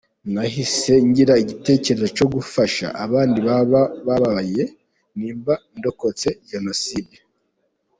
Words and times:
Nahise 0.33 0.93
ngira 1.07 1.33
igitekerezo 1.43 2.07
cyo 2.17 2.25
gufasha 2.33 2.87
abandi 3.05 3.37
bababaye 3.47 4.63
nimba 5.17 5.53
ndokotse 5.77 6.27
Jenoside”. 6.49 7.15